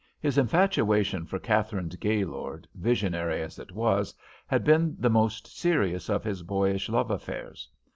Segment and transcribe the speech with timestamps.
[0.19, 4.15] His infatuation for Katharine Gaylord, visionary as it was,
[4.47, 7.69] had been the most serious of his boyish love affairs.